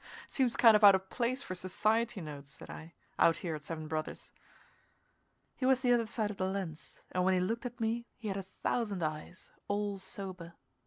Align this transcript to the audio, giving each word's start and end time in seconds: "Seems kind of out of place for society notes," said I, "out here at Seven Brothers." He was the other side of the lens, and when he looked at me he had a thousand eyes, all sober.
"Seems 0.25 0.57
kind 0.57 0.75
of 0.75 0.83
out 0.83 0.95
of 0.95 1.11
place 1.11 1.43
for 1.43 1.53
society 1.53 2.21
notes," 2.21 2.49
said 2.49 2.71
I, 2.71 2.95
"out 3.19 3.37
here 3.45 3.53
at 3.53 3.61
Seven 3.61 3.87
Brothers." 3.87 4.31
He 5.55 5.63
was 5.63 5.81
the 5.81 5.93
other 5.93 6.07
side 6.07 6.31
of 6.31 6.37
the 6.37 6.47
lens, 6.47 7.03
and 7.11 7.23
when 7.23 7.35
he 7.35 7.39
looked 7.39 7.67
at 7.67 7.79
me 7.79 8.07
he 8.17 8.27
had 8.27 8.37
a 8.37 8.41
thousand 8.63 9.03
eyes, 9.03 9.51
all 9.67 9.99
sober. 9.99 10.53